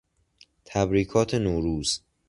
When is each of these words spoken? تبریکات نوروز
تبریکات 0.65 1.33
نوروز 1.33 2.01